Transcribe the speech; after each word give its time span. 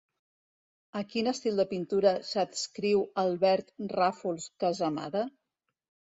A 0.99 0.99
quin 1.09 1.27
estil 1.31 1.59
de 1.61 1.65
pintura 1.73 2.13
s'adscriu 2.29 3.03
Albert 3.25 3.69
Ràfols 3.91 4.47
Casamada? 4.65 5.23